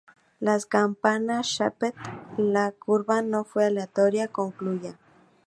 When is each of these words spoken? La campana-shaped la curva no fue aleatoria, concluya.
La 0.47 0.53
campana-shaped 0.75 1.93
la 2.57 2.71
curva 2.71 3.21
no 3.21 3.43
fue 3.43 3.67
aleatoria, 3.67 4.27
concluya. 4.39 4.97